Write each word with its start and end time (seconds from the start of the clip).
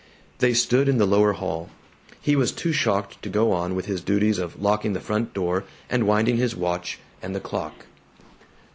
They 0.39 0.55
stood 0.55 0.89
in 0.89 0.97
the 0.97 1.05
lower 1.05 1.33
hall. 1.33 1.69
He 2.19 2.35
was 2.35 2.51
too 2.51 2.71
shocked 2.71 3.21
to 3.21 3.29
go 3.29 3.51
on 3.51 3.75
with 3.75 3.85
his 3.85 4.01
duties 4.01 4.39
of 4.39 4.59
locking 4.59 4.93
the 4.93 4.99
front 4.99 5.31
door 5.31 5.63
and 5.91 6.07
winding 6.07 6.37
his 6.37 6.55
watch 6.55 6.97
and 7.21 7.35
the 7.35 7.39
clock. 7.39 7.85